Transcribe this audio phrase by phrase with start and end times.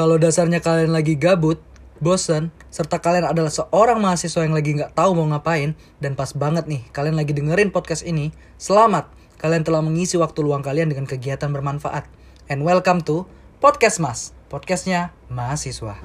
[0.00, 1.60] Kalau dasarnya kalian lagi gabut,
[2.00, 6.64] bosen, serta kalian adalah seorang mahasiswa yang lagi nggak tahu mau ngapain, dan pas banget
[6.64, 9.12] nih kalian lagi dengerin podcast ini, selamat!
[9.36, 12.08] Kalian telah mengisi waktu luang kalian dengan kegiatan bermanfaat.
[12.48, 13.28] And welcome to
[13.60, 16.00] Podcast Mas, podcastnya mahasiswa.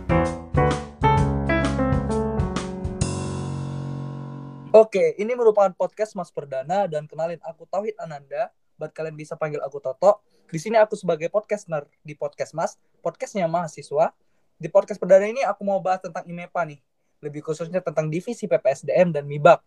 [4.75, 8.51] Oke, ini merupakan podcast Mas Perdana dan kenalin aku Tauhid Ananda.
[8.75, 10.19] Buat kalian bisa panggil aku Toto.
[10.51, 14.11] Di sini aku sebagai podcaster di podcast Mas, podcastnya mahasiswa.
[14.59, 16.79] Di podcast perdana ini aku mau bahas tentang IMEPA nih.
[17.23, 19.59] Lebih khususnya tentang divisi PPSDM dan MIBAK.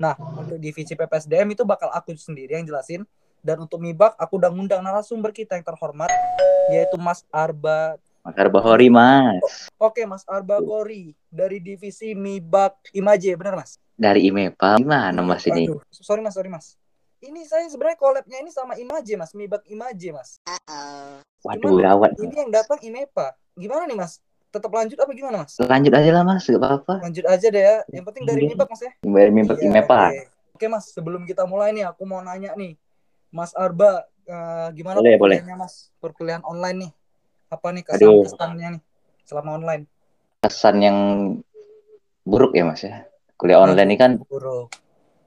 [0.00, 3.04] Nah, untuk divisi PPSDM itu bakal aku sendiri yang jelasin.
[3.44, 6.08] Dan untuk MIBAK, aku udah ngundang narasumber kita yang terhormat,
[6.72, 8.00] yaitu Mas Arba.
[8.24, 9.68] Mas Arba Hori, Mas.
[9.76, 13.76] Oke, Mas Arba Gori dari divisi MIBAK Imaje, bener Mas?
[13.92, 15.68] Dari IMEPA, gimana Mas ini?
[15.68, 16.80] Aduh, sorry Mas, sorry Mas.
[17.24, 20.36] Ini saya sebenarnya collabnya ini sama Imaje Mas, MIBAK Imaje Mas.
[21.40, 22.20] Waduh, gawat.
[22.20, 23.32] Ini yang datang IMEPA.
[23.56, 24.20] Gimana nih Mas?
[24.52, 25.56] Tetap lanjut apa gimana Mas?
[25.56, 27.00] Lanjut aja lah Mas, gak apa-apa.
[27.00, 27.76] Lanjut aja deh ya.
[27.88, 28.48] Yang penting dari Iya.
[28.52, 28.92] MIBAK Mas ya.
[29.00, 30.00] Dari IMEPA, Iya, IMEPA.
[30.04, 30.20] Oke.
[30.54, 32.76] Oke Mas, sebelum kita mulai nih, aku mau nanya nih,
[33.32, 35.88] Mas Arba, eh, gimana Boleh, perkuliahannya Mas?
[36.04, 36.92] Perkuliahan online nih,
[37.48, 38.82] apa nih kesan-kesannya nih
[39.24, 39.82] selama online?
[40.44, 40.98] Kesan yang
[42.28, 43.08] buruk ya Mas ya.
[43.40, 44.83] Kuliah online ini kan Buruk.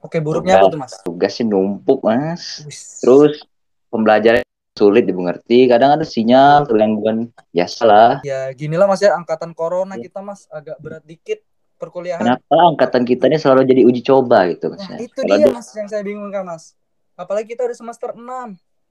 [0.08, 0.96] Oke, buruknya apa tuh Mas?
[1.04, 2.64] tugasnya numpuk Mas.
[2.64, 3.04] Wis.
[3.04, 3.44] Terus
[3.92, 4.40] pembelajaran
[4.72, 5.68] sulit dimengerti.
[5.68, 7.28] Kadang ada sinyal, gangguan.
[7.52, 8.24] Biasalah.
[8.24, 11.44] Ya ginilah Mas ya, angkatan corona kita Mas agak berat dikit
[11.76, 12.24] perkuliahan.
[12.24, 14.80] Kenapa angkatan kita ini selalu jadi uji coba gitu Mas?
[14.80, 14.98] Nah, ya?
[15.04, 16.72] itu Kalau dia Mas yang saya bingungkan Mas.
[17.12, 18.24] Apalagi kita udah semester 6,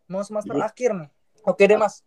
[0.06, 1.10] mau semester akhir nih.
[1.50, 2.06] Oke deh Mas.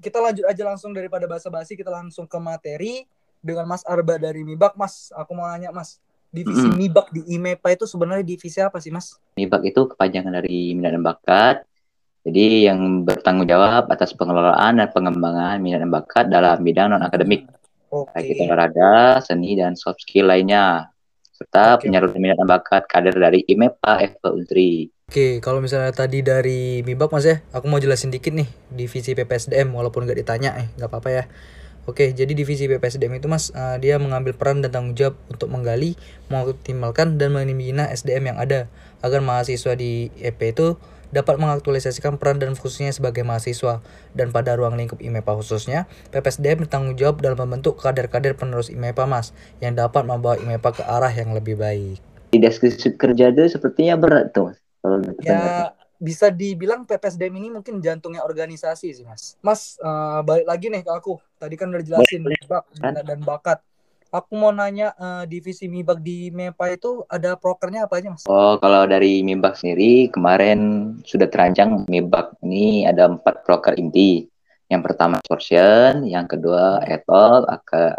[0.00, 3.04] Kita lanjut aja langsung daripada basa-basi, kita langsung ke materi
[3.44, 5.12] dengan Mas Arba dari Mibak, Mas.
[5.12, 6.00] Aku mau nanya Mas,
[6.30, 6.78] divisi Mm-mm.
[6.78, 9.18] Mibak di IMEPA itu sebenarnya divisi apa sih Mas?
[9.34, 11.56] MIBAK itu kepanjangan dari minat dan bakat.
[12.22, 17.48] Jadi yang bertanggung jawab atas pengelolaan dan pengembangan minat dan bakat dalam bidang non akademik,
[17.90, 18.12] Oke.
[18.12, 20.92] baik itu olahraga, seni dan soft skill lainnya,
[21.32, 21.88] serta Oke.
[21.88, 24.72] penyaluran minat dan bakat kader dari IMEPA FP Untri.
[25.10, 29.74] Oke, kalau misalnya tadi dari Mibak Mas ya, aku mau jelasin dikit nih divisi PPSDM
[29.74, 31.24] walaupun nggak ditanya eh nggak apa-apa ya.
[31.90, 35.98] Oke, jadi divisi PPSDM itu Mas eh, dia mengambil peran dan tanggung jawab untuk menggali,
[36.30, 38.70] mengoptimalkan dan membina SDM yang ada
[39.02, 40.78] agar mahasiswa di EP itu
[41.10, 43.82] dapat mengaktualisasikan peran dan fungsinya sebagai mahasiswa
[44.14, 49.34] dan pada ruang lingkup IMEPA khususnya PPSDM bertanggung jawab dalam membentuk kader-kader penerus IMEPA Mas
[49.58, 51.98] yang dapat membawa IMEPA ke arah yang lebih baik.
[52.30, 54.54] Di deskripsi kerja itu sepertinya berat tuh.
[54.54, 54.62] Mas.
[54.78, 55.02] Kalau.
[55.26, 59.36] Ya bisa dibilang PPSDM ini mungkin jantungnya organisasi sih mas.
[59.44, 61.20] Mas eh, balik lagi nih ke aku.
[61.36, 63.58] Tadi kan udah dijelasin mibak minat dan bakat.
[64.10, 68.24] Aku mau nanya eh, divisi mibak di MEPA itu ada prokernya apa aja mas?
[68.24, 70.60] Oh, kalau dari MIBAK sendiri kemarin
[71.04, 74.24] sudah terancang MIBAK ini ada empat proker inti.
[74.70, 77.42] Yang pertama portion, yang kedua etol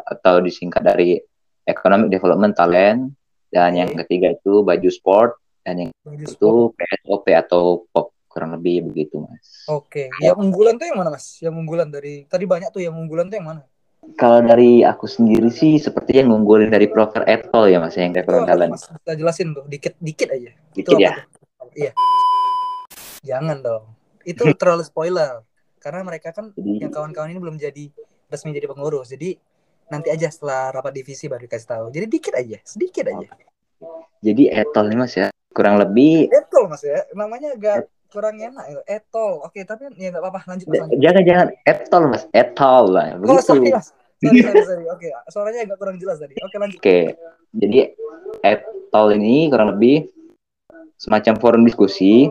[0.08, 1.20] atau disingkat dari
[1.68, 3.12] Economic Development Talent,
[3.52, 6.74] dan yang ketiga itu baju sport, dan yang Baju itu sport.
[6.78, 9.68] PSOP atau pop kurang lebih begitu mas.
[9.68, 10.08] Oke.
[10.24, 11.38] Yang unggulan tuh yang mana mas?
[11.44, 13.62] Yang unggulan dari tadi banyak tuh yang unggulan tuh yang mana?
[14.18, 18.72] Kalau dari aku sendiri sih sepertinya ngunggulin dari proker etol ya mas yang Itu Talent.
[18.74, 18.88] mas?
[18.90, 20.50] Kita jelasin tuh dikit dikit aja.
[20.74, 21.12] Itu Dikit apa ya.
[21.14, 21.70] tuh?
[21.78, 21.92] Iya.
[23.22, 23.84] Jangan dong.
[24.26, 25.46] Itu terlalu spoiler.
[25.78, 27.90] Karena mereka kan Jadi yang kawan-kawan ini belum jadi
[28.26, 29.14] resmi jadi pengurus.
[29.14, 29.38] Jadi
[29.92, 31.86] nanti aja setelah rapat divisi baru dikasih tahu.
[31.92, 33.28] Jadi dikit aja, sedikit aja.
[34.22, 38.80] jadi etol nih mas ya kurang lebih Etol mas ya, namanya agak kurang enak ya.
[39.00, 39.40] Etol.
[39.48, 40.40] Oke, tapi ya nggak apa-apa.
[40.52, 40.80] Lanjut mas.
[40.84, 41.00] Lanjut.
[41.00, 43.48] jangan jangan etol mas etol lah Oh begitu.
[43.48, 43.88] sorry mas.
[44.22, 44.86] Sorry, sorry, sorry.
[44.86, 46.38] Oke, suaranya agak kurang jelas tadi.
[46.46, 46.78] Oke lanjut.
[46.78, 47.00] Oke,
[47.58, 47.80] jadi
[48.46, 50.12] etol ini kurang lebih
[51.02, 52.30] semacam forum diskusi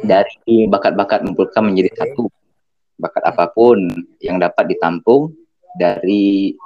[0.00, 2.30] dari bakat-bakat mengumpulkan menjadi satu
[2.96, 3.92] bakat apa pun
[4.24, 5.32] yang dapat ditampung
[5.76, 6.56] dari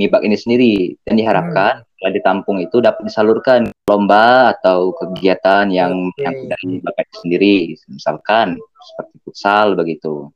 [0.00, 0.74] mibak ini sendiri
[1.04, 7.76] dan diharapkan setelah ditampung itu dapat disalurkan lomba atau kegiatan yang menyangkut dari bakat sendiri.
[7.92, 10.32] Misalkan seperti futsal begitu.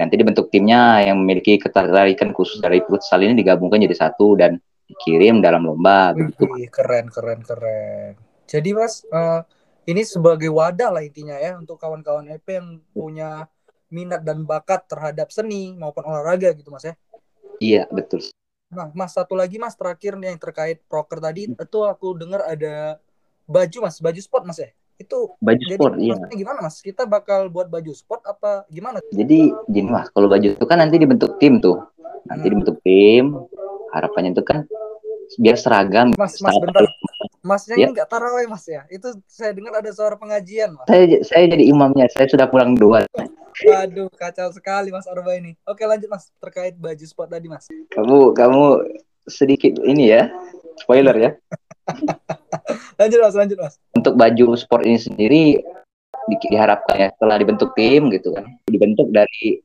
[0.00, 4.56] Nanti dibentuk timnya yang memiliki ketertarikan khusus dari futsal ini digabungkan jadi satu dan
[4.88, 6.48] dikirim dalam lomba begitu.
[6.72, 8.16] Keren, keren, keren.
[8.48, 9.44] Jadi mas, eh,
[9.92, 13.52] ini sebagai wadah lah intinya ya untuk kawan-kawan EP yang punya
[13.92, 16.96] minat dan bakat terhadap seni maupun olahraga gitu mas ya.
[17.60, 18.24] iya betul
[18.72, 22.96] Nah, Mas satu lagi Mas terakhir nih yang terkait proker tadi itu aku dengar ada
[23.44, 24.72] baju Mas, baju sport Mas ya.
[24.96, 26.80] Itu baju jadi sport iya gimana Mas?
[26.80, 29.04] Kita bakal buat baju sport apa gimana?
[29.12, 31.84] Jadi gini mas, kalau baju itu kan nanti dibentuk tim tuh,
[32.24, 32.52] nanti Hmm.
[32.56, 33.44] dibentuk tim,
[33.92, 34.64] harapannya itu kan
[35.36, 36.16] biar seragam.
[36.16, 36.88] Mas, Mas bentar.
[37.42, 37.90] Masnya Ya.
[37.90, 38.86] ini nggak taraweh mas ya?
[38.86, 40.86] Itu saya dengar ada suara pengajian mas.
[40.86, 42.06] Saya saya jadi imamnya.
[42.14, 43.02] Saya sudah pulang dua.
[43.82, 45.58] Aduh kacau sekali mas Orba ini.
[45.66, 47.66] Oke lanjut mas terkait baju sport tadi mas.
[47.90, 48.62] Kamu kamu
[49.26, 50.30] sedikit ini ya.
[50.78, 51.30] Spoiler ya.
[53.02, 53.74] Lanjut mas lanjut mas.
[53.92, 55.42] Untuk baju sport ini sendiri
[56.30, 58.46] di- diharapkan ya setelah dibentuk tim gitu kan.
[58.70, 59.58] Dibentuk dari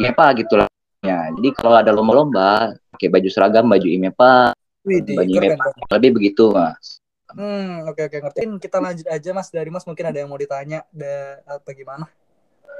[0.00, 0.68] IMEPA gitu lah.
[1.04, 5.58] Ya, jadi kalau ada lomba-lomba pakai baju seragam, baju IMEPA, Baju keren.
[5.88, 7.00] Lebih begitu, Mas.
[7.32, 8.40] Hmm oke oke ngerti.
[8.60, 12.06] Kita lanjut aja mas dari mas mungkin ada yang mau ditanya da, apa gimana?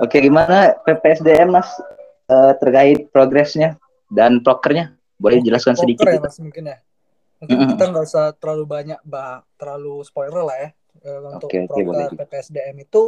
[0.02, 1.70] Oke, gimana PPSDM Mas
[2.28, 3.78] eh, terkait progresnya
[4.10, 4.94] dan prokernya?
[5.16, 6.06] Boleh jelaskan Poker sedikit?
[6.06, 6.24] ya gitu?
[6.26, 6.78] mas mungkin ya.
[7.42, 7.70] Mungkin Mm-mm.
[7.74, 10.68] kita nggak usah terlalu banyak bah terlalu spoiler lah ya
[11.02, 12.06] eh, untuk Oke, oke, boleh.
[12.10, 13.02] proker PPSDM itu.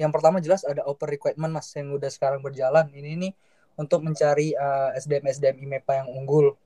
[0.00, 2.88] Yang pertama jelas ada open requirement mas yang udah sekarang berjalan.
[2.90, 3.32] Ini nih
[3.76, 6.56] untuk mencari eh, SDM SDM IMEPA yang unggul.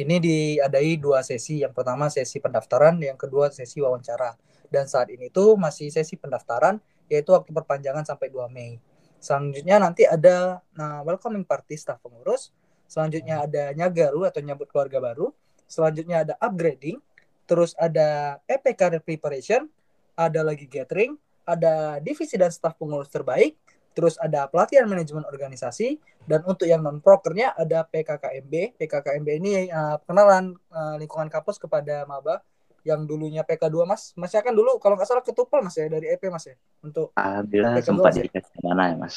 [0.00, 1.60] Ini diadai dua sesi.
[1.60, 4.32] Yang pertama sesi pendaftaran, yang kedua sesi wawancara.
[4.72, 6.80] Dan saat ini tuh masih sesi pendaftaran,
[7.12, 8.80] yaitu waktu perpanjangan sampai 2 Mei.
[9.20, 12.54] Selanjutnya nanti ada nah, welcoming party staff pengurus.
[12.88, 15.36] Selanjutnya ada nyagaru atau nyambut keluarga baru.
[15.68, 16.96] Selanjutnya ada upgrading.
[17.44, 19.68] Terus ada EPK preparation.
[20.16, 21.18] Ada lagi gathering.
[21.44, 23.58] Ada divisi dan staff pengurus terbaik.
[23.90, 25.98] Terus ada pelatihan manajemen organisasi.
[26.24, 28.78] Dan untuk yang non prokernya ada PKKMB.
[28.78, 32.38] PKKMB ini uh, pengenalan uh, lingkungan kampus kepada maba
[32.80, 34.14] yang dulunya PK2 Mas.
[34.16, 37.72] Masnya kan dulu kalau nggak salah ketupel Mas ya dari EP Mas ya untuk Alhamdulillah
[37.76, 38.24] Mereka sempat doang sih.
[38.30, 39.16] dikasih mana ya, Mas?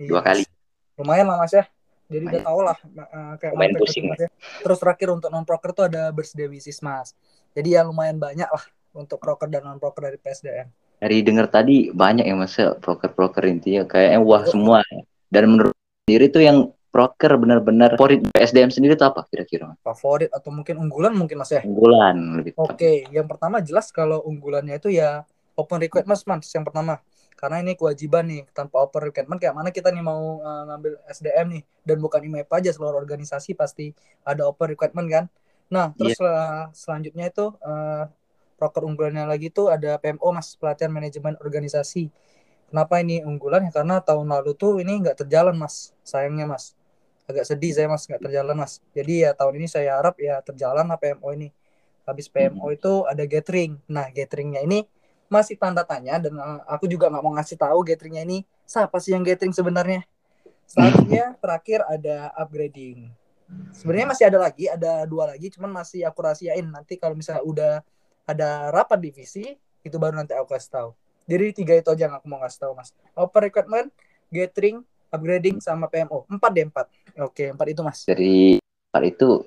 [0.00, 0.44] Iya, Dua kali.
[0.96, 1.64] Lumayan lah Mas ya.
[2.04, 2.46] Jadi udah Lumayan.
[2.46, 4.30] tau lah uh, kayak Lumayan mana pusing, PK2 ya.
[4.62, 7.12] Terus terakhir untuk non proker tuh ada birthday wishes Mas.
[7.52, 8.64] Jadi ya lumayan banyak lah
[8.94, 10.68] untuk proker dan non proker dari PSDM.
[10.98, 14.78] Dari dengar tadi banyak ya Mas ya, proker-proker intinya kayaknya wah semua.
[14.88, 15.02] ya.
[15.28, 15.74] Dan menurut
[16.06, 16.58] sendiri tuh yang
[16.94, 19.74] proker benar-benar favorit PSDM sendiri tuh apa kira-kira?
[19.74, 19.78] Mas?
[19.82, 21.66] Favorit atau mungkin unggulan mungkin Mas ya.
[21.66, 22.54] Unggulan lebih.
[22.54, 25.26] Oke, yang pertama jelas kalau unggulannya itu ya
[25.58, 27.02] open requirement mas yang pertama.
[27.34, 31.46] Karena ini kewajiban nih, tanpa open requirement kayak mana kita nih mau uh, ngambil SDM
[31.58, 33.90] nih dan bukan IMEP aja seluruh organisasi pasti
[34.22, 35.24] ada open requirement kan.
[35.66, 38.06] Nah, terus sel- selanjutnya itu uh,
[38.64, 42.08] proker unggulannya lagi tuh ada PMO mas pelatihan manajemen organisasi.
[42.72, 46.72] Kenapa ini unggulan ya karena tahun lalu tuh ini nggak terjalan mas, sayangnya mas.
[47.28, 48.80] Agak sedih saya mas nggak terjalan mas.
[48.96, 51.52] Jadi ya tahun ini saya harap ya terjalan lah PMO ini
[52.04, 53.80] habis PMO itu ada gathering.
[53.88, 54.84] Nah, gatheringnya ini
[55.28, 58.38] masih tanda tanya dan uh, aku juga nggak mau ngasih tahu gatheringnya ini
[58.68, 60.04] siapa sih yang gathering sebenarnya.
[60.68, 63.12] Selanjutnya terakhir ada upgrading.
[63.76, 66.64] Sebenarnya masih ada lagi, ada dua lagi, cuman masih aku rahasiain.
[66.64, 67.72] Nanti kalau misalnya udah
[68.24, 70.90] ada rapat divisi, itu baru nanti aku kasih tahu.
[71.24, 72.92] Jadi tiga itu aja yang aku mau kasih tahu, Mas.
[73.16, 73.88] Open requirement,
[74.28, 76.28] gathering, upgrading, sama PMO.
[76.28, 76.86] Empat deh, empat.
[77.20, 77.98] Oke, empat itu, Mas.
[78.04, 78.60] Dari
[78.92, 79.44] hal itu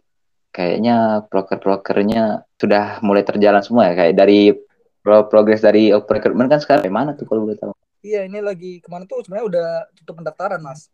[0.49, 4.57] kayaknya proker-prokernya sudah mulai terjalan semua ya kayak dari
[5.05, 7.71] pro progres dari open recruitment kan sekarang mana tuh kalau boleh tahu?
[8.01, 10.89] Iya, ini lagi ke mana tuh sebenarnya udah tutup pendaftaran, Mas.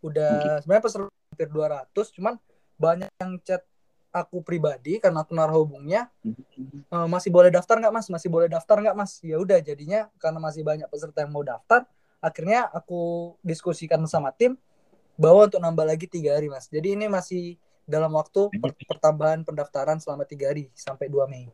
[0.00, 2.34] Udah sebenarnya peserta hampir 200, cuman
[2.78, 3.62] banyak yang chat
[4.10, 6.08] aku pribadi karena aku naruh hubungnya
[6.88, 8.06] "Eh, masih boleh daftar nggak mas?
[8.08, 9.20] Masih boleh daftar nggak mas?
[9.20, 11.84] Ya udah jadinya karena masih banyak peserta yang mau daftar
[12.18, 14.56] akhirnya aku diskusikan sama tim
[15.14, 16.66] bahwa untuk nambah lagi tiga hari mas.
[16.66, 21.48] Jadi ini masih dalam waktu per- pertambahan pendaftaran selama tiga hari sampai 2 Mei.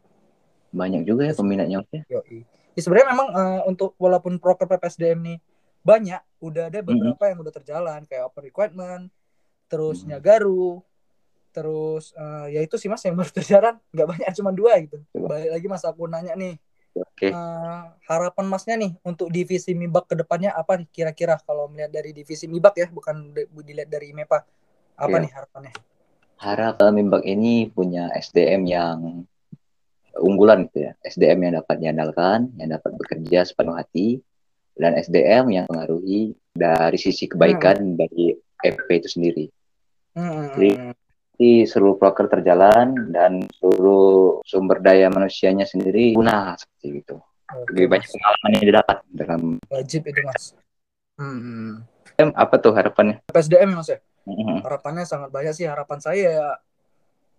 [0.74, 1.82] Banyak juga ya peminatnya.
[2.10, 2.42] Yoi.
[2.74, 5.38] Ya, sebenarnya memang eh, untuk walaupun proker PPSDM nih
[5.86, 9.04] banyak, udah ada beberapa yang udah terjalan kayak open requirement,
[9.68, 10.16] terus Mhm.
[10.16, 10.82] nyagaru,
[11.54, 14.98] terus eh, ya itu sih mas yang baru terjalan, nggak banyak cuma dua gitu.
[15.14, 16.58] Balik lagi mas aku nanya nih,
[16.98, 17.30] Oke.
[17.30, 22.10] eh, harapan masnya nih untuk divisi Mibak ke depannya apa nih kira-kira kalau melihat dari
[22.10, 23.30] divisi Mibak ya, bukan
[23.62, 24.42] dilihat dari IMEPA,
[24.98, 25.22] apa Iya.
[25.22, 25.72] nih harapannya?
[26.42, 29.22] Harap Mimbak ini punya SDM yang
[30.18, 30.92] unggulan gitu ya.
[31.06, 34.18] SDM yang dapat diandalkan, yang dapat bekerja sepenuh hati,
[34.74, 39.46] dan SDM yang mengaruhi dari sisi kebaikan dari EP itu sendiri.
[40.14, 40.94] Hmm, Jadi-
[41.44, 47.20] Jadi seluruh proker terjalan dan seluruh sumber daya manusianya sendiri guna seperti itu.
[47.20, 50.56] oke, Lebih banyak pengalaman yang didapat dalam wajib itu mas.
[51.20, 51.84] Hmm.
[52.32, 53.20] Apa tuh harapannya?
[53.28, 54.00] PSDM ya mas ya?
[54.24, 54.64] Mhm.
[54.64, 56.48] harapannya sangat banyak sih harapan saya ya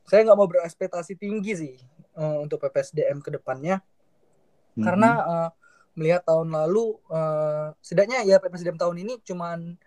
[0.06, 1.74] saya nggak mau berekspektasi tinggi sih
[2.14, 3.82] eh, untuk PPSDM ke depannya
[4.86, 5.50] karena eh,
[5.98, 9.82] melihat tahun lalu eh, setidaknya ya PPSDM tahun ini cuman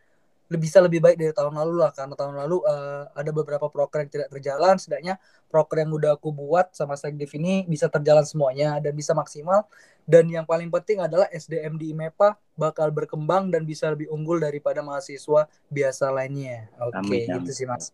[0.57, 4.11] bisa lebih baik dari tahun lalu lah karena tahun lalu eh, ada beberapa proker yang
[4.11, 5.21] tidak terjalan setidaknya
[5.53, 9.69] proker yang udah aku buat sama Sekdiv ini bisa terjalan semuanya dan bisa maksimal
[10.09, 14.81] dan yang paling penting adalah SDM di IMEPA bakal berkembang dan bisa lebih unggul daripada
[14.81, 17.45] mahasiswa biasa lainnya oke amin.
[17.45, 17.93] gitu sih mas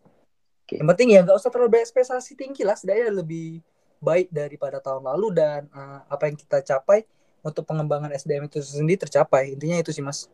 [0.63, 0.79] Oke.
[0.79, 3.59] yang penting ya nggak usah terlalu berekspektasi tinggi lah setidaknya lebih
[3.99, 7.03] baik daripada tahun lalu dan uh, apa yang kita capai
[7.45, 9.53] untuk pengembangan SDM itu sendiri tercapai.
[9.53, 10.25] Intinya itu sih Mas.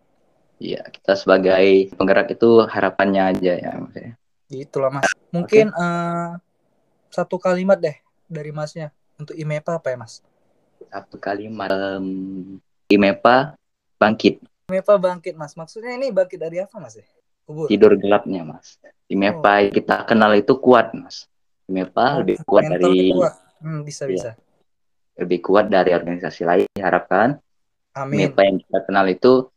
[0.61, 3.71] Iya, kita sebagai penggerak itu harapannya aja ya.
[3.97, 4.13] Ya.
[4.53, 5.09] Itulah Mas.
[5.33, 5.81] Mungkin okay.
[5.81, 6.37] uh,
[7.09, 7.97] satu kalimat deh
[8.29, 10.21] dari Masnya untuk IMEPA apa ya Mas?
[10.85, 12.61] Satu kalimat um,
[12.93, 13.57] IMEPA
[13.97, 14.37] bangkit.
[14.69, 15.57] IMEPA bangkit Mas.
[15.57, 17.09] Maksudnya ini bangkit dari apa Mas ya?
[17.41, 17.65] Kubur.
[17.65, 18.77] Tidur gelapnya Mas.
[19.09, 19.73] IMEPA oh.
[19.73, 21.25] kita kenal itu kuat Mas.
[21.65, 23.33] IMEPA oh, lebih kuat dari kuat.
[23.65, 24.13] Hmm, bisa ya.
[24.13, 24.31] bisa
[25.21, 27.37] lebih kuat dari organisasi lain diharapkan.
[27.93, 28.31] Amin.
[28.31, 29.51] Apa yang kita kenal itu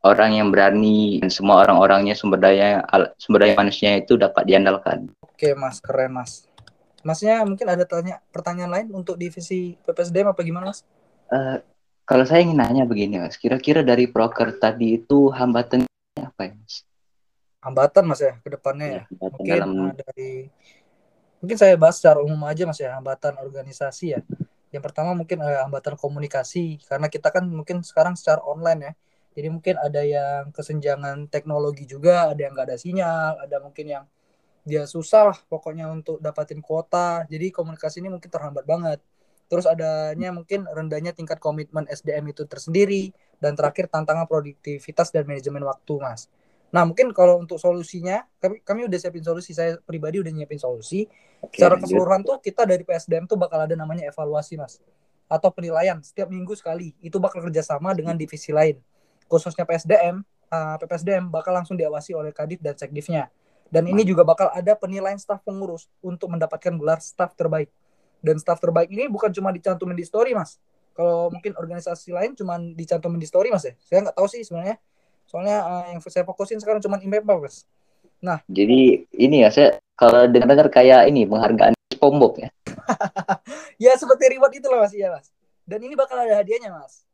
[0.00, 2.80] orang yang berani dan semua orang-orangnya sumber daya
[3.20, 5.12] sumber daya manusia itu dapat diandalkan.
[5.20, 6.48] Oke mas, keren mas.
[7.00, 10.84] Masnya mungkin ada tanya pertanyaan lain untuk divisi PPSDM apa gimana mas?
[11.28, 11.60] Uh,
[12.08, 16.84] kalau saya ingin nanya begini mas, kira-kira dari proker tadi itu hambatannya apa ya mas?
[17.60, 19.02] Hambatan mas ya ke depannya ya.
[19.04, 19.70] ya mungkin dalam...
[19.96, 20.48] dari
[21.40, 24.20] mungkin saya bahas secara umum aja mas ya hambatan organisasi ya
[24.70, 28.92] yang pertama mungkin uh, hambatan komunikasi karena kita kan mungkin sekarang secara online ya
[29.34, 34.04] jadi mungkin ada yang kesenjangan teknologi juga ada yang nggak ada sinyal ada mungkin yang
[34.66, 39.00] dia susah lah pokoknya untuk dapatin kuota jadi komunikasi ini mungkin terhambat banget
[39.50, 43.10] terus adanya mungkin rendahnya tingkat komitmen SDM itu tersendiri
[43.42, 46.30] dan terakhir tantangan produktivitas dan manajemen waktu mas
[46.70, 49.50] Nah, mungkin kalau untuk solusinya, kami, kami udah siapin solusi.
[49.50, 51.02] Saya pribadi udah nyiapin solusi.
[51.42, 54.78] Oke, Secara keseluruhan tuh kita dari PSDM tuh bakal ada namanya evaluasi, Mas.
[55.26, 56.94] Atau penilaian setiap minggu sekali.
[57.02, 58.78] Itu bakal kerjasama dengan divisi lain.
[59.30, 63.30] Khususnya PSDM, uh, PPSDM bakal langsung diawasi oleh Kadif dan Sekdifnya.
[63.70, 67.70] Dan ini juga bakal ada penilaian staf pengurus untuk mendapatkan gelar staf terbaik.
[68.18, 70.58] Dan staf terbaik ini bukan cuma dicantumin di story, Mas.
[70.98, 73.78] Kalau mungkin organisasi lain cuma dicantumin di story, Mas ya.
[73.86, 74.82] Saya nggak tahu sih sebenarnya
[75.30, 77.62] Soalnya uh, yang saya fokusin sekarang cuma IMEPA, Mas.
[78.18, 82.50] Nah, jadi ini ya saya kalau dengar-dengar kayak ini penghargaan Pombok ya.
[83.84, 85.30] ya seperti reward itu lah Mas, ya Mas.
[85.62, 87.06] Dan ini bakal ada hadiahnya, Mas.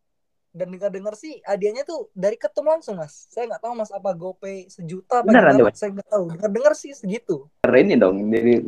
[0.57, 3.29] Dan dengar-dengar sih hadiahnya tuh dari ketum langsung, Mas.
[3.29, 6.25] Saya nggak tahu Mas apa GoPay sejuta apa Beneran, gimana, saya nggak tahu.
[6.33, 7.45] Dengar-dengar sih segitu.
[7.61, 8.17] Keren ini dong.
[8.33, 8.65] Jadi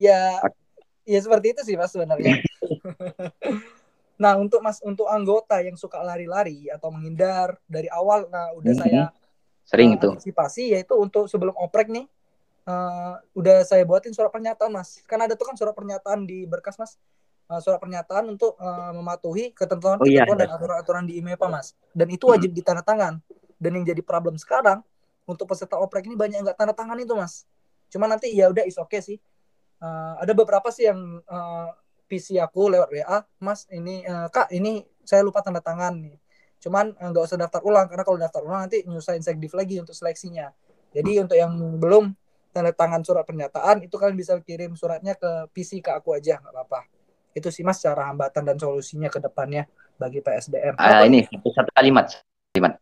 [0.00, 0.40] ya
[1.04, 2.40] ya seperti itu sih Mas sebenarnya.
[4.14, 8.78] Nah, untuk Mas untuk anggota yang suka lari-lari atau menghindar dari awal nah udah mm
[8.78, 8.86] -hmm.
[8.86, 9.02] saya
[9.66, 10.08] sering uh, itu.
[10.14, 12.06] Antisipasi yaitu untuk sebelum oprek nih
[12.68, 15.02] uh, udah saya buatin surat pernyataan, Mas.
[15.10, 16.94] Kan ada tuh kan surat pernyataan di berkas, Mas.
[17.54, 21.78] Uh, surat pernyataan untuk uh, mematuhi ketentuan oh, iya, dan aturan-aturan di IMEPA, Mas.
[21.94, 22.58] Dan itu wajib hmm.
[22.58, 23.22] ditandatangan.
[23.62, 24.82] Dan yang jadi problem sekarang
[25.22, 27.46] untuk peserta oprek ini banyak yang nggak tanda tangan itu, Mas.
[27.94, 29.18] Cuma nanti ya udah is oke okay sih.
[29.78, 31.70] Uh, ada beberapa sih yang uh,
[32.10, 36.18] PC aku lewat WA, Mas ini uh, Kak ini saya lupa tanda tangan nih.
[36.58, 39.78] Cuman eh, nggak uh, usah daftar ulang karena kalau daftar ulang nanti nyusahin sekdiv lagi
[39.78, 40.50] untuk seleksinya.
[40.90, 42.10] Jadi untuk yang belum
[42.54, 46.50] tanda tangan surat pernyataan itu kalian bisa kirim suratnya ke PC ke aku aja nggak
[46.50, 46.80] apa-apa.
[47.34, 49.66] Itu sih Mas cara hambatan dan solusinya ke depannya
[49.98, 50.78] bagi PSDM.
[50.78, 52.14] Ah, ini satu, satu kalimat.
[52.54, 52.78] Kalimat.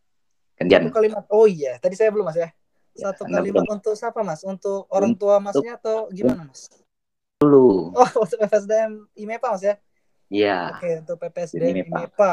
[0.60, 0.80] Gantian.
[0.86, 1.24] Satu kalimat.
[1.32, 2.52] Oh iya, tadi saya belum Mas ya.
[2.92, 3.76] Satu ya, kalimat belum.
[3.80, 4.44] untuk siapa Mas?
[4.44, 6.68] Untuk orang tua Masnya atau gimana Mas?
[7.42, 7.90] dulu.
[7.92, 9.74] Oh, untuk PPSDM IMEPA Mas ya?
[10.32, 10.58] Iya.
[10.78, 11.98] Oke, untuk PPSDM IMEPA.
[12.06, 12.32] IMEPA.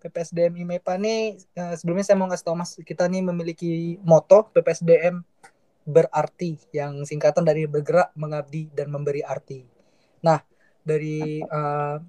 [0.00, 5.20] PPSDM IMEPA nih uh, sebelumnya saya mau ngasih tahu Mas, kita nih memiliki moto PPSDM
[5.84, 9.60] berarti yang singkatan dari bergerak, mengabdi dan memberi arti.
[10.24, 10.40] Nah,
[10.90, 12.02] dari uh,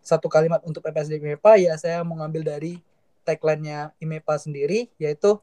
[0.00, 2.80] satu kalimat untuk PPSDM IMEPA ya saya mengambil dari
[3.28, 5.36] tagline-nya IMEPA sendiri yaitu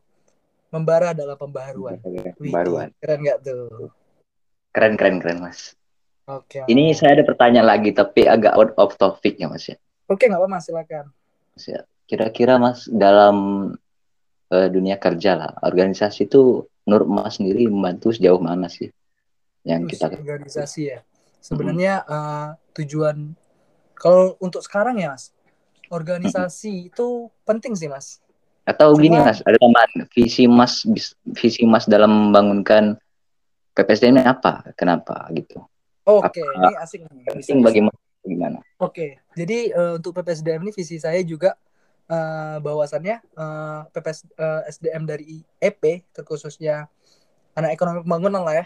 [0.74, 2.02] membara dalam pembaharuan.
[2.02, 2.90] Pembaharuan.
[2.98, 3.94] keren nggak tuh?
[4.74, 5.78] Keren keren keren Mas.
[6.26, 6.66] Oke.
[6.66, 9.78] Ini saya ada pertanyaan lagi tapi agak out of topic ya Mas ya.
[10.10, 11.06] Oke, nggak apa-apa, silakan.
[11.54, 11.82] Mas ya.
[12.10, 13.38] Kira-kira Mas dalam
[14.50, 18.90] uh, dunia kerja lah, organisasi itu menurut Mas sendiri membantu sejauh mana sih?
[19.66, 21.00] Yang Terus, kita organisasi ya.
[21.46, 22.10] Sebenarnya hmm.
[22.10, 22.50] uh,
[22.82, 23.38] tujuan
[23.94, 25.30] kalau untuk sekarang ya Mas,
[25.94, 26.90] organisasi hmm.
[26.90, 28.18] itu penting sih Mas.
[28.66, 30.82] Atau Cuma, gini Mas, ada tambahan visi Mas
[31.38, 32.98] visi Mas dalam membangunkan
[33.78, 34.74] PPSDM apa?
[34.74, 35.62] Kenapa gitu?
[36.06, 37.26] Oke, okay, ini asing nih.
[37.38, 37.94] Asing bagaimana?
[38.26, 41.54] Oke, okay, jadi uh, untuk PPSDM ini visi saya juga
[42.10, 46.90] uh, bahwasannya uh, PPS uh, SDM dari EP terkhususnya
[47.54, 48.66] anak ekonomi pembangunan lah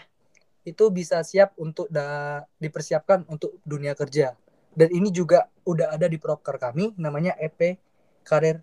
[0.64, 4.36] itu bisa siap untuk da dipersiapkan untuk dunia kerja
[4.76, 7.78] dan ini juga udah ada di proker kami namanya EP
[8.22, 8.62] Career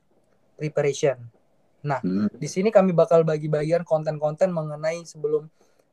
[0.57, 1.19] Preparation.
[1.85, 2.33] Nah, hmm.
[2.33, 5.45] di sini kami bakal bagi-bagian konten-konten mengenai sebelum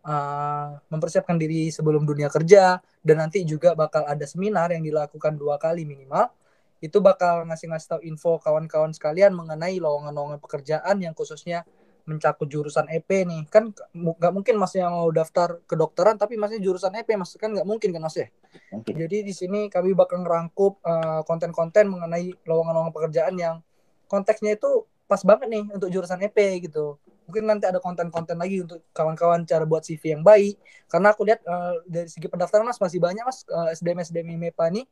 [0.07, 5.61] uh, mempersiapkan diri sebelum dunia kerja dan nanti juga bakal ada seminar yang dilakukan dua
[5.61, 6.31] kali minimal
[6.81, 11.65] itu bakal ngasih ngasih tahu info kawan-kawan sekalian mengenai lowongan-lowongan pekerjaan yang khususnya
[12.05, 13.49] mencakup jurusan EP nih.
[13.49, 17.35] Kan nggak mungkin masnya mau daftar kedokteran tapi masnya jurusan EP mas.
[17.41, 18.29] Kan nggak mungkin kan mas ya?
[18.71, 18.95] Mungkin.
[18.95, 23.57] jadi di sini kami bakal ngerangkup eh, konten-konten mengenai lowongan-lowongan pekerjaan yang
[24.07, 27.01] konteksnya itu pas banget nih untuk jurusan EP gitu.
[27.25, 30.61] Mungkin nanti ada konten-konten lagi untuk kawan-kawan cara buat CV yang baik.
[30.93, 34.69] Karena aku lihat eh, dari segi pendaftaran mas masih banyak mas eh, SDM SDM MEPA
[34.69, 34.85] nih.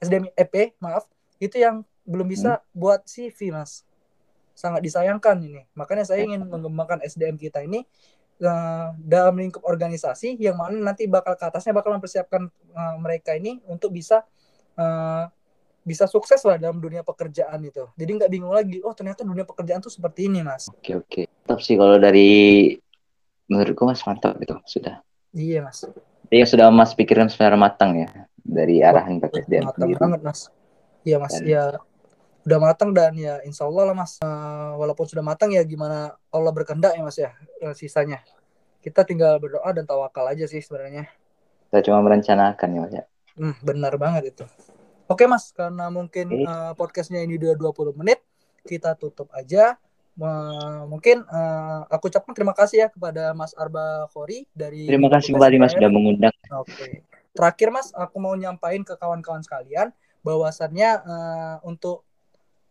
[0.00, 1.04] SDM EP maaf.
[1.42, 3.84] Itu yang belum bisa buat CV mas
[4.60, 5.64] sangat disayangkan ini.
[5.72, 7.80] Makanya saya ingin mengembangkan SDM kita ini
[8.44, 13.64] eh, dalam lingkup organisasi yang mana nanti bakal ke atasnya bakal mempersiapkan eh, mereka ini
[13.64, 14.20] untuk bisa
[14.76, 15.24] eh,
[15.80, 17.88] bisa sukses lah dalam dunia pekerjaan itu.
[17.96, 20.68] Jadi nggak bingung lagi oh ternyata dunia pekerjaan tuh seperti ini mas.
[20.68, 21.22] Oke oke.
[21.48, 22.30] Mantap sih kalau dari
[23.48, 25.00] menurutku mas mantap gitu sudah.
[25.32, 25.88] iya mas.
[26.28, 30.00] Dia sudah mas pikirkan secara matang ya dari arahan PPSDM matang sendiri.
[30.04, 30.40] banget mas.
[31.02, 31.32] Iya mas.
[31.32, 31.64] Dan- ya
[32.50, 36.50] udah matang dan ya insya Allah lah mas Eh, walaupun sudah matang ya gimana Allah
[36.50, 37.30] berkehendak ya mas ya
[37.62, 38.18] eh, sisanya
[38.82, 41.06] kita tinggal berdoa dan tawakal aja sih sebenarnya
[41.70, 43.04] Kita cuma merencanakan ya mas ya.
[43.38, 44.44] Hmm, benar banget itu.
[45.06, 48.18] Oke Mas, karena mungkin eh, podcastnya ini udah 20 menit,
[48.66, 49.78] kita tutup aja.
[50.18, 55.38] Eh, mungkin eh, aku ucapkan terima kasih ya kepada Mas Arba Khori dari Terima kasih
[55.38, 56.34] kembali mas sudah mengundang.
[56.58, 57.06] Oke.
[57.30, 59.94] Terakhir Mas, aku mau nyampain ke kawan-kawan sekalian
[60.26, 62.09] bahwasannya eh, untuk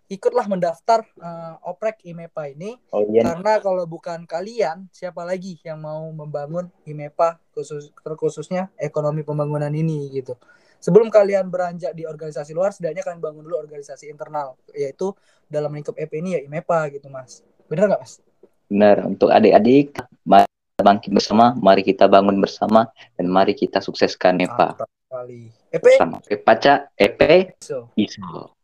[0.10, 3.22] ikutlah mendaftar eh, oprek IMEPA ini Oh iya.
[3.22, 10.10] karena kalau bukan kalian, siapa lagi yang mau membangun IMEPA khusus terkhususnya ekonomi pembangunan ini
[10.10, 10.34] gitu.
[10.80, 15.12] Sebelum kalian beranjak di organisasi luar, setidaknya kalian bangun dulu organisasi internal, yaitu
[15.52, 17.44] dalam lingkup EP ini ya IMEPA gitu, Mas.
[17.68, 18.24] Bener nggak, Mas?
[18.72, 20.48] Benar untuk adik-adik mari
[20.80, 22.88] bangkit bersama, mari kita bangun bersama
[23.20, 25.42] dan mari kita sukseskan EPA Mantap sekali.
[25.74, 26.18] EP, bersama.
[26.22, 27.22] Paca EP
[27.60, 27.92] so.
[28.00, 28.59] ISO.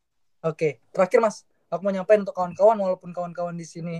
[0.45, 1.41] Oke, terakhir Mas,
[1.73, 3.97] aku mau nyampein untuk kawan-kawan walaupun kawan-kawan di sini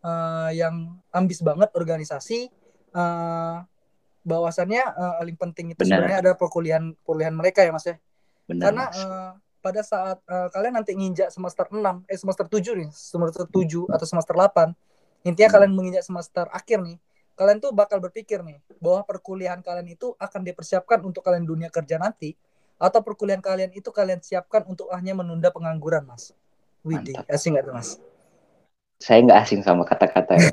[0.00, 2.48] eh, yang ambis banget organisasi
[2.92, 3.56] eh
[4.22, 6.00] bahwasannya eh, paling penting itu Benar.
[6.00, 7.96] sebenarnya ada perkuliahan perkuliahan mereka ya Mas ya.
[8.48, 8.96] Benar Karena mas.
[8.96, 9.32] eh,
[9.62, 14.06] pada saat eh, kalian nanti nginjak semester 6 eh semester 7 nih, semester 7 atau
[14.08, 14.72] semester 8,
[15.28, 15.54] intinya Hmm.
[15.60, 16.96] kalian menginjak semester akhir nih,
[17.36, 22.00] kalian tuh bakal berpikir nih bahwa perkuliahan kalian itu akan dipersiapkan untuk kalian dunia kerja
[22.00, 22.32] nanti
[22.82, 26.34] atau perkuliahan kalian itu kalian siapkan untuk hanya menunda pengangguran, Mas.
[26.82, 28.02] Widih, asing nggak tuh, Mas?
[28.98, 30.50] Saya nggak asing sama kata-kata ya.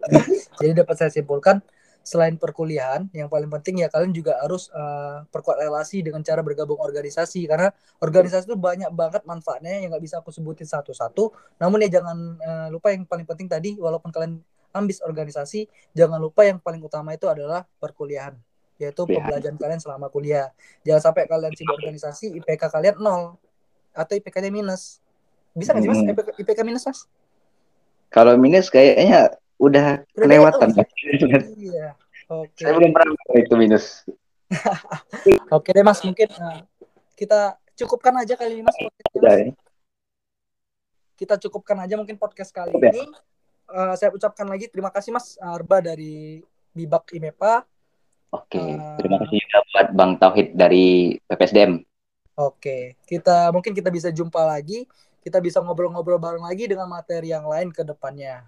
[0.64, 1.60] Jadi dapat saya simpulkan
[2.00, 6.80] selain perkuliahan, yang paling penting ya kalian juga harus eh, perkuat relasi dengan cara bergabung
[6.80, 7.68] organisasi karena
[8.00, 11.36] organisasi itu banyak banget manfaatnya yang nggak bisa aku sebutin satu-satu.
[11.60, 14.40] Namun ya jangan eh, lupa yang paling penting tadi walaupun kalian
[14.72, 18.40] ambis organisasi, jangan lupa yang paling utama itu adalah perkuliahan
[18.78, 19.26] yaitu Perkuliahan.
[19.26, 20.48] pembelajaran kalian selama kuliah.
[20.86, 23.34] Jangan sampai kalian sibuk organisasi IPK kalian nol
[23.90, 25.02] atau IPK-nya minus.
[25.52, 26.00] Bisa nggak sih Mas.
[26.06, 27.00] IPK, IPK minus Mas?
[28.08, 30.68] Kalau minus kayaknya udah Udah kelewatan.
[31.58, 31.98] Iya.
[32.30, 32.62] Oke.
[32.62, 34.06] Saya belum pernah itu minus.
[35.56, 36.62] Oke deh Mas, mungkin uh,
[37.18, 38.76] kita cukupkan aja kali ini Mas
[39.12, 39.52] Udah ya.
[41.18, 42.88] Kita cukupkan aja mungkin podcast kali Oke.
[42.94, 43.04] ini.
[43.68, 46.40] Uh, saya ucapkan lagi terima kasih Mas Arba dari
[46.72, 47.66] Bibak IMEPA.
[48.28, 48.96] Oke, Eh.
[49.00, 51.80] terima kasih juga buat Bang Tauhid dari PPSDM.
[52.38, 54.84] Oke, kita mungkin kita bisa jumpa lagi.
[55.24, 58.46] Kita bisa ngobrol-ngobrol bareng lagi dengan materi yang lain ke depannya.